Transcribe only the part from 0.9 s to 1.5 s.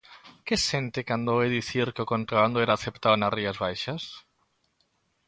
cando oe